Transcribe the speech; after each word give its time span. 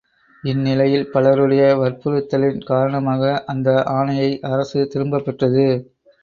இந்நிலையில் 0.43 1.11
பலருடைய 1.11 1.65
வற்புறுத்தலின் 1.75 2.57
காரணமாக 2.63 3.43
அந்த 3.45 3.69
ஆணையை 3.91 4.31
அரசு 4.51 4.87
திரும்பப்பெற்றது. 4.87 5.67